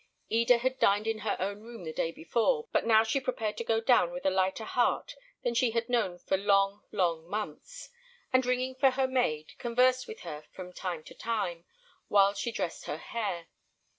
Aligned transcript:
Eda 0.31 0.57
had 0.57 0.79
dined 0.79 1.05
in 1.05 1.19
her 1.19 1.37
own 1.39 1.59
room 1.61 1.83
the 1.83 1.93
day 1.93 2.11
before, 2.11 2.67
but 2.71 2.87
now 2.87 3.03
she 3.03 3.19
prepared 3.19 3.55
to 3.57 3.63
go 3.63 3.79
down 3.79 4.11
with 4.11 4.25
a 4.25 4.31
lighter 4.31 4.63
heart 4.63 5.13
than 5.43 5.53
she 5.53 5.69
had 5.69 5.89
known 5.89 6.17
for 6.17 6.37
long, 6.37 6.81
long 6.91 7.29
months; 7.29 7.91
and 8.33 8.43
ringing 8.43 8.73
for 8.73 8.89
her 8.89 9.07
maid, 9.07 9.53
conversed 9.59 10.07
with 10.07 10.21
her 10.21 10.43
from 10.51 10.73
time 10.73 11.03
to 11.03 11.13
time, 11.13 11.65
while 12.07 12.33
she 12.33 12.51
dressed 12.51 12.85
her 12.85 12.97
hair. 12.97 13.47